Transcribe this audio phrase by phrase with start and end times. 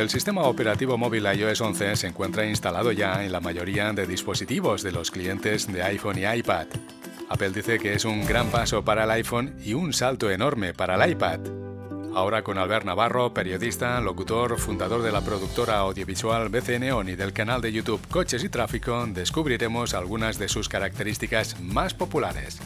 [0.00, 4.82] El sistema operativo móvil iOS 11 se encuentra instalado ya en la mayoría de dispositivos
[4.82, 6.68] de los clientes de iPhone y iPad.
[7.28, 10.94] Apple dice que es un gran paso para el iPhone y un salto enorme para
[10.94, 11.40] el iPad.
[12.14, 17.60] Ahora con Albert Navarro, periodista, locutor, fundador de la productora audiovisual BCN y del canal
[17.60, 22.58] de YouTube Coches y Tráfico, descubriremos algunas de sus características más populares.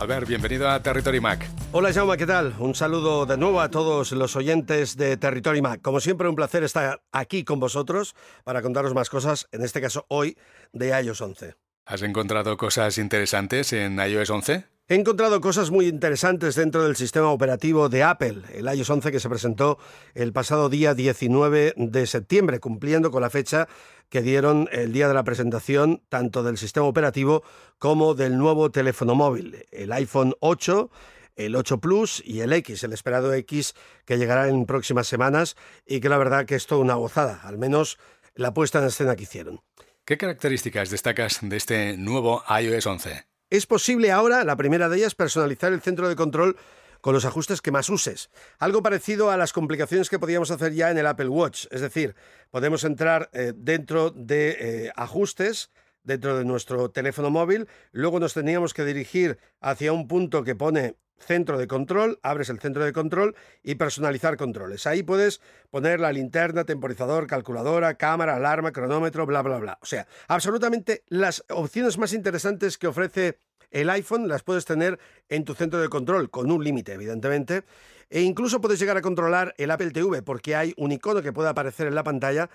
[0.00, 1.46] Albert, bienvenido a Territory Mac.
[1.72, 2.54] Hola Jaume, ¿qué tal?
[2.58, 5.82] Un saludo de nuevo a todos los oyentes de Territory Mac.
[5.82, 10.06] Como siempre, un placer estar aquí con vosotros para contaros más cosas, en este caso
[10.08, 10.38] hoy,
[10.72, 11.54] de iOS 11.
[11.84, 14.64] ¿Has encontrado cosas interesantes en iOS 11?
[14.90, 19.20] He encontrado cosas muy interesantes dentro del sistema operativo de Apple, el iOS 11 que
[19.20, 19.78] se presentó
[20.14, 23.68] el pasado día 19 de septiembre, cumpliendo con la fecha
[24.08, 27.44] que dieron el día de la presentación tanto del sistema operativo
[27.78, 30.90] como del nuevo teléfono móvil, el iPhone 8
[31.36, 35.54] el 8 Plus y el X, el esperado X que llegará en próximas semanas
[35.86, 37.96] y que la verdad que es toda una gozada, al menos
[38.34, 39.60] la puesta en escena que hicieron.
[40.04, 43.29] ¿Qué características destacas de este nuevo iOS 11?
[43.50, 46.56] Es posible ahora, la primera de ellas, personalizar el centro de control
[47.00, 48.30] con los ajustes que más uses.
[48.60, 51.66] Algo parecido a las complicaciones que podíamos hacer ya en el Apple Watch.
[51.72, 52.14] Es decir,
[52.50, 55.70] podemos entrar eh, dentro de eh, ajustes
[56.02, 60.96] dentro de nuestro teléfono móvil, luego nos teníamos que dirigir hacia un punto que pone
[61.20, 64.86] centro de control, abres el centro de control y personalizar controles.
[64.86, 65.40] Ahí puedes
[65.70, 69.78] poner la linterna, temporizador, calculadora, cámara, alarma, cronómetro, bla, bla, bla.
[69.82, 73.38] O sea, absolutamente las opciones más interesantes que ofrece
[73.70, 74.98] el iPhone las puedes tener
[75.28, 77.62] en tu centro de control, con un límite, evidentemente.
[78.08, 81.48] E incluso puedes llegar a controlar el Apple TV, porque hay un icono que puede
[81.48, 82.50] aparecer en la pantalla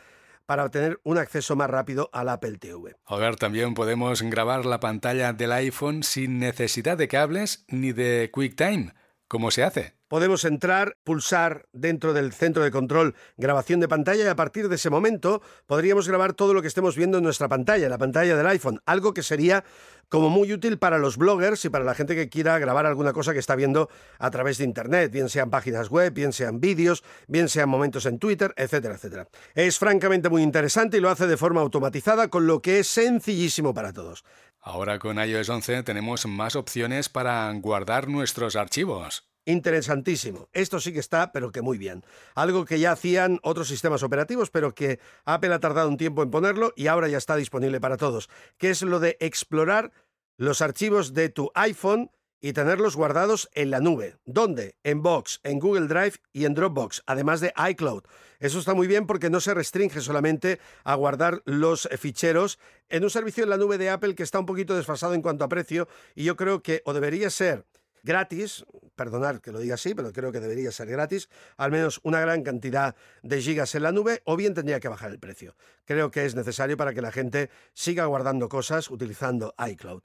[0.46, 2.96] para obtener un acceso más rápido al Apple TV.
[3.06, 8.30] A ver, también podemos grabar la pantalla del iPhone sin necesidad de cables ni de
[8.32, 8.94] QuickTime.
[9.28, 9.96] ¿Cómo se hace?
[10.08, 14.76] Podemos entrar, pulsar dentro del centro de control grabación de pantalla y a partir de
[14.76, 18.46] ese momento podríamos grabar todo lo que estemos viendo en nuestra pantalla, la pantalla del
[18.46, 19.64] iPhone, algo que sería
[20.10, 23.34] como muy útil para los bloggers y para la gente que quiera grabar alguna cosa
[23.34, 27.50] que está viendo a través de Internet, bien sean páginas web, bien sean vídeos, bien
[27.50, 29.28] sean momentos en Twitter, etcétera, etcétera.
[29.56, 33.74] Es francamente muy interesante y lo hace de forma automatizada, con lo que es sencillísimo
[33.74, 34.24] para todos.
[34.68, 39.30] Ahora con iOS 11 tenemos más opciones para guardar nuestros archivos.
[39.46, 40.50] Interesantísimo.
[40.54, 42.04] Esto sí que está, pero que muy bien.
[42.34, 46.32] Algo que ya hacían otros sistemas operativos, pero que Apple ha tardado un tiempo en
[46.32, 48.28] ponerlo y ahora ya está disponible para todos,
[48.58, 49.92] que es lo de explorar
[50.36, 52.10] los archivos de tu iPhone
[52.42, 54.18] y tenerlos guardados en la nube.
[54.26, 54.76] ¿Dónde?
[54.84, 58.04] En Box, en Google Drive y en Dropbox, además de iCloud.
[58.40, 62.60] Eso está muy bien porque no se restringe solamente a guardar los ficheros
[62.90, 65.44] en un servicio en la nube de Apple que está un poquito desfasado en cuanto
[65.44, 67.66] a precio y yo creo que o debería ser
[68.06, 72.22] gratis, perdonad que lo diga así, pero creo que debería ser gratis, al menos una
[72.22, 75.56] gran cantidad de gigas en la nube, o bien tendría que bajar el precio.
[75.86, 80.04] Creo que es necesario para que la gente siga guardando cosas utilizando iCloud.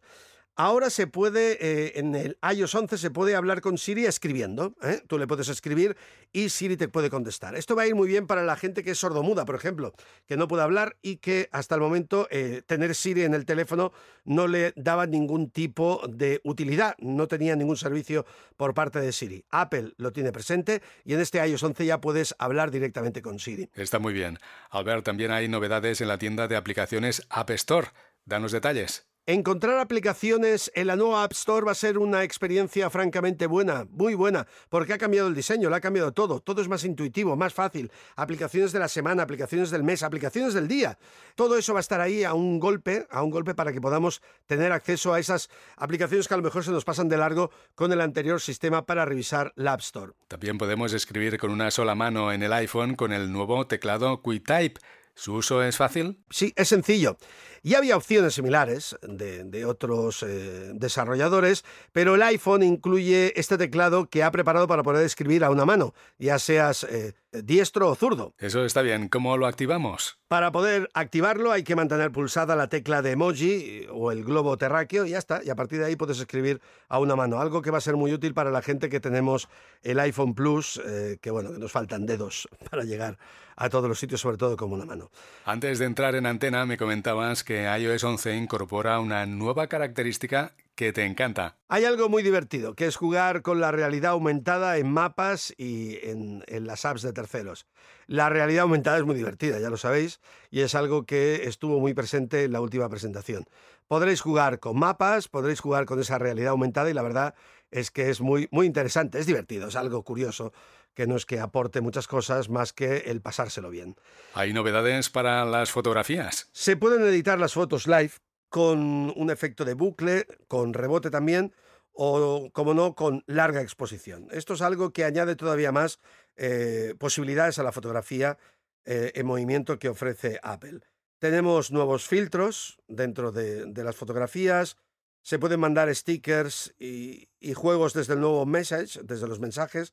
[0.63, 4.75] Ahora se puede, eh, en el iOS 11 se puede hablar con Siri escribiendo.
[4.83, 5.01] ¿eh?
[5.07, 5.97] Tú le puedes escribir
[6.35, 7.55] y Siri te puede contestar.
[7.57, 9.95] Esto va a ir muy bien para la gente que es sordomuda, por ejemplo,
[10.27, 13.93] que no puede hablar y que hasta el momento eh, tener Siri en el teléfono
[14.27, 18.27] no le daba ningún tipo de utilidad, no tenía ningún servicio
[18.59, 19.47] por parte de Siri.
[19.49, 23.71] Apple lo tiene presente y en este iOS 11 ya puedes hablar directamente con Siri.
[23.73, 24.39] Está muy bien.
[24.69, 27.89] Albert, también hay novedades en la tienda de aplicaciones App Store.
[28.27, 29.10] Danos detalles.
[29.31, 34.15] Encontrar aplicaciones en la nueva App Store va a ser una experiencia francamente buena, muy
[34.15, 37.55] buena, porque ha cambiado el diseño, lo ha cambiado todo, todo es más intuitivo, más
[37.55, 40.99] fácil, aplicaciones de la semana, aplicaciones del mes, aplicaciones del día,
[41.37, 44.21] todo eso va a estar ahí a un golpe, a un golpe para que podamos
[44.47, 47.93] tener acceso a esas aplicaciones que a lo mejor se nos pasan de largo con
[47.93, 50.13] el anterior sistema para revisar la App Store.
[50.27, 54.81] También podemos escribir con una sola mano en el iPhone con el nuevo teclado QuickType.
[55.21, 56.17] ¿Su uso es fácil?
[56.31, 57.19] Sí, es sencillo.
[57.63, 64.23] Ya había opciones similares de, otros eh, desarrolladores, pero el iPhone incluye este teclado que
[64.23, 68.35] ha preparado para poder escribir a una mano, ya seas eh, diestro o zurdo.
[68.39, 69.09] Eso está bien.
[69.09, 70.19] ¿Cómo lo activamos?
[70.29, 75.07] Para poder activarlo hay que mantener pulsada la tecla de emoji o el globo terráqueo
[75.07, 75.41] y ya está.
[75.45, 77.41] Y a partir de ahí puedes escribir a una mano.
[77.41, 79.49] Algo que va a ser muy útil para la gente que tenemos
[79.83, 83.19] el iPhone Plus, eh, que bueno, que nos faltan dedos para llegar
[83.57, 85.11] a todos los sitios, sobre todo como una mano.
[85.45, 90.95] Antes de entrar en antena me comentabas que iOS 11 incorpora una nueva característica que
[90.95, 91.59] te encanta.
[91.69, 96.43] Hay algo muy divertido, que es jugar con la realidad aumentada en mapas y en,
[96.47, 97.67] en, las apps de terceros.
[98.07, 101.93] La realidad aumentada es muy divertida, ya lo sabéis, y es algo que estuvo muy
[101.93, 103.45] presente en la última presentación.
[103.89, 107.35] Podréis jugar con mapas, podréis jugar con esa realidad aumentada y la verdad
[107.71, 110.55] es que es muy, muy interesante, es divertido, es algo curioso
[110.95, 113.97] que no es que aporte muchas cosas más que el pasárselo bien.
[114.33, 116.49] ¿Hay novedades para las fotografías?
[116.53, 118.13] Se pueden editar las fotos live
[118.51, 121.55] con un efecto de bucle, con rebote también,
[121.93, 124.29] o, como no, con larga exposición.
[124.33, 126.01] Esto es algo que añade todavía más
[126.37, 128.39] eh, posibilidades a la fotografía
[128.85, 130.81] eh, en movimiento que ofrece Apple.
[131.19, 134.77] Tenemos nuevos filtros dentro de, las fotografías,
[135.23, 139.93] se pueden mandar stickers y, y, juegos desde el nuevo message, desde los mensajes.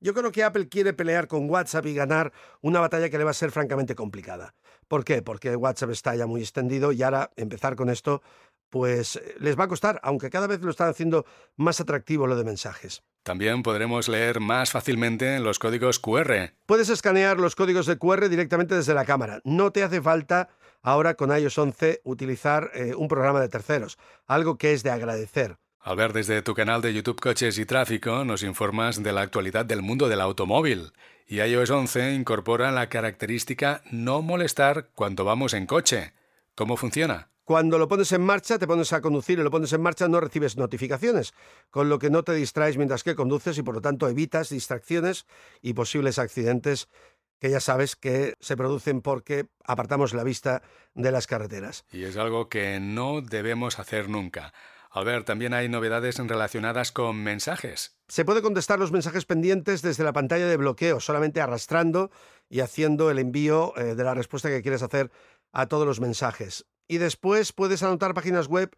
[0.00, 3.32] Yo creo que Apple quiere pelear con WhatsApp y ganar una batalla que le va
[3.32, 4.54] a ser francamente complicada.
[4.88, 5.22] ¿Por qué?
[5.22, 8.22] Porque WhatsApp está ya muy extendido y ahora empezar con esto
[8.70, 11.24] pues eh, les va a costar, aunque cada vez lo están haciendo
[11.56, 13.02] más atractivo lo de mensajes.
[13.22, 16.52] También podremos leer más fácilmente los códigos QR.
[16.66, 19.40] Puedes escanear los códigos de QR directamente desde la cámara.
[19.44, 20.48] No te hace falta
[20.82, 25.58] ahora con iOS 11 utilizar eh, un programa de terceros, algo que es de agradecer.
[25.88, 29.64] Al ver desde tu canal de YouTube Coches y Tráfico, nos informas de la actualidad
[29.64, 30.92] del mundo del automóvil.
[31.26, 36.12] Y iOS 11 incorpora la característica no molestar cuando vamos en coche.
[36.54, 37.30] ¿Cómo funciona?
[37.42, 40.20] Cuando lo pones en marcha, te pones a conducir y lo pones en marcha, no
[40.20, 41.32] recibes notificaciones,
[41.70, 45.24] con lo que no te distraes mientras que conduces y por lo tanto evitas distracciones
[45.62, 46.90] y posibles accidentes
[47.38, 50.60] que ya sabes que se producen porque apartamos la vista
[50.92, 51.86] de las carreteras.
[51.92, 54.52] Y es algo que no debemos hacer nunca.
[54.90, 57.96] A ver, también hay novedades relacionadas con mensajes.
[58.08, 62.10] Se puede contestar los mensajes pendientes desde la pantalla de bloqueo, solamente arrastrando
[62.48, 65.10] y haciendo el envío eh, de la respuesta que quieres hacer
[65.52, 68.74] a todos los mensajes y después puedes anotar páginas web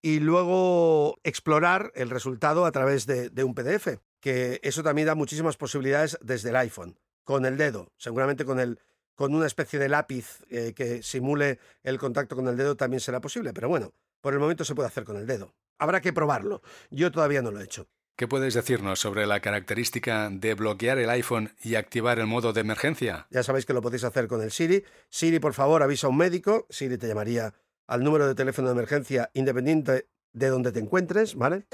[0.00, 5.56] y luego explorar el resultado a través de, un PDF, que eso también da muchísimas
[5.56, 8.80] posibilidades desde el iPhone, con el dedo, seguramente con, el,
[9.14, 13.20] con una especie de lápiz eh, que simule el contacto con el dedo también será
[13.20, 15.54] posible, pero bueno, por el momento se puede hacer con el dedo.
[15.78, 17.86] Habrá que probarlo, yo todavía no lo he hecho.
[18.16, 22.60] ¿Qué puedes decirnos sobre la característica de bloquear el iPhone y activar el modo de
[22.60, 23.26] emergencia?
[23.30, 24.84] Ya sabéis que lo podéis hacer con el Siri.
[25.08, 26.66] Siri, por favor, avisa a un médico.
[26.70, 27.52] Siri te llamaría
[27.86, 31.66] al número de teléfono de emergencia independiente de donde te encuentres, ¿vale?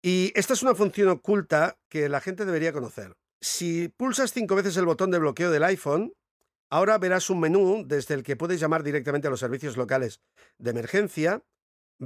[0.00, 3.16] Y esta es una función oculta que la gente debería conocer.
[3.40, 6.14] Si pulsas cinco veces el botón de bloqueo del iPhone,
[6.70, 10.20] ahora verás un menú desde el que puedes llamar directamente a los servicios locales
[10.58, 11.42] de emergencia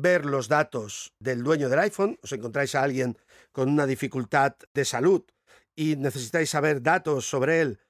[0.01, 3.17] ver los datos del dueño del iPhone, os encontráis a alguien
[3.53, 5.25] con una dificultad de salud
[5.77, 7.81] y necesitáis saber datos sobre él,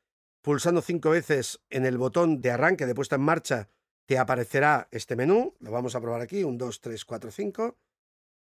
[0.42, 3.68] pulsando cinco veces en el botón de arranque de puesta en marcha,
[4.08, 5.54] te aparecerá este menú.
[5.60, 7.76] Lo vamos a probar aquí, un 2, 3, 4, 5.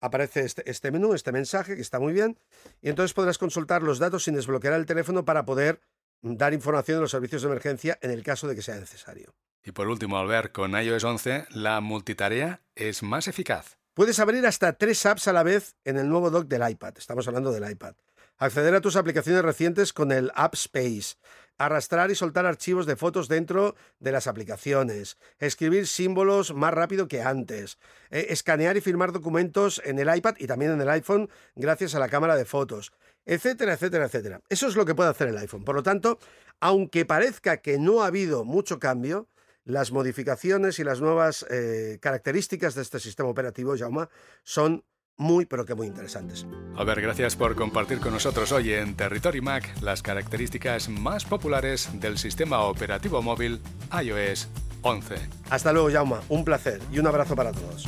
[0.01, 2.37] Aparece este, este menú, este mensaje, que está muy bien.
[2.81, 5.79] Y entonces podrás consultar los datos sin desbloquear el teléfono para poder
[6.21, 9.33] dar información de los servicios de emergencia en el caso de que sea necesario.
[9.63, 13.77] Y por último, al ver con iOS 11, la multitarea es más eficaz.
[13.93, 16.95] Puedes abrir hasta tres apps a la vez en el nuevo dock del iPad.
[16.97, 17.95] Estamos hablando del iPad.
[18.37, 21.15] Acceder a tus aplicaciones recientes con el App Space.
[21.57, 25.17] Arrastrar y soltar archivos de fotos dentro de las aplicaciones.
[25.37, 27.77] Escribir símbolos más rápido que antes.
[28.09, 31.99] Eh, escanear y firmar documentos en el iPad y también en el iPhone gracias a
[31.99, 32.91] la cámara de fotos.
[33.25, 34.41] Etcétera, etcétera, etcétera.
[34.49, 35.63] Eso es lo que puede hacer el iPhone.
[35.63, 36.19] Por lo tanto,
[36.59, 39.29] aunque parezca que no ha habido mucho cambio,
[39.65, 44.09] las modificaciones y las nuevas eh, características de este sistema operativo, Jauma,
[44.43, 44.83] son
[45.15, 46.45] muy, pero que muy interesantes.
[46.75, 51.89] A ver, gracias por compartir con nosotros hoy en Territory Mac las características más populares
[51.99, 53.61] del sistema operativo móvil
[54.01, 54.47] iOS
[54.81, 55.15] 11.
[55.49, 56.21] Hasta luego, Jauma.
[56.29, 57.87] Un placer y un abrazo para todos.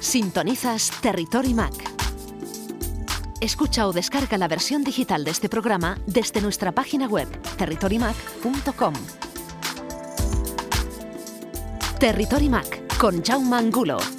[0.00, 1.97] Sintonizas Territory Mac
[3.40, 8.94] Escucha o descarga la versión digital de este programa desde nuestra página web territorymac.com.
[12.00, 14.17] Territory Mac con Jaume Angulo.